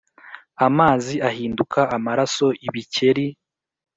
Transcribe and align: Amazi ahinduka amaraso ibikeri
Amazi 0.67 1.15
ahinduka 1.29 1.79
amaraso 1.95 2.47
ibikeri 2.67 3.25